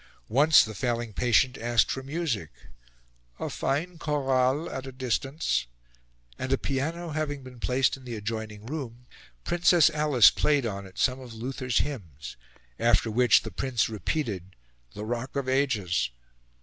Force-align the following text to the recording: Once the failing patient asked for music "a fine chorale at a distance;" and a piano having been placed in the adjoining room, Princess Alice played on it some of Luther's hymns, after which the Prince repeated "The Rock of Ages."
Once 0.29 0.63
the 0.65 0.73
failing 0.73 1.13
patient 1.13 1.59
asked 1.59 1.91
for 1.91 2.01
music 2.01 2.49
"a 3.37 3.51
fine 3.51 3.99
chorale 3.99 4.67
at 4.67 4.87
a 4.87 4.91
distance;" 4.91 5.67
and 6.39 6.51
a 6.51 6.57
piano 6.57 7.11
having 7.11 7.43
been 7.43 7.59
placed 7.59 7.95
in 7.95 8.03
the 8.03 8.15
adjoining 8.15 8.65
room, 8.65 9.05
Princess 9.43 9.91
Alice 9.91 10.31
played 10.31 10.65
on 10.65 10.87
it 10.87 10.97
some 10.97 11.19
of 11.19 11.35
Luther's 11.35 11.77
hymns, 11.81 12.35
after 12.79 13.11
which 13.11 13.43
the 13.43 13.51
Prince 13.51 13.89
repeated 13.89 14.55
"The 14.95 15.05
Rock 15.05 15.35
of 15.35 15.47
Ages." 15.47 16.09